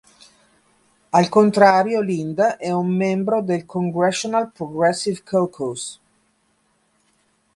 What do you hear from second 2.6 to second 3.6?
un membro